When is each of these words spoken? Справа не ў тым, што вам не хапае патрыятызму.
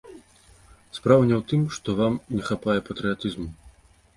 Справа 0.99 1.27
не 1.27 1.35
ў 1.39 1.43
тым, 1.53 1.61
што 1.79 1.97
вам 1.99 2.17
не 2.39 2.43
хапае 2.49 2.77
патрыятызму. 2.89 3.47